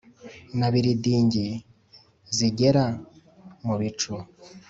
na 0.59 0.67
biridingi 0.73 1.45
zigera 2.37 2.85
mu 3.65 3.75
bicu 3.79 4.13